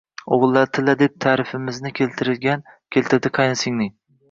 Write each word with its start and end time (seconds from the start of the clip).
O`g`illari 0.35 0.69
tilla, 0.77 0.95
deb 1.01 1.13
ta`rifimizni 1.25 1.93
keltirdi 2.01 3.35
qaynsinglim 3.39 3.97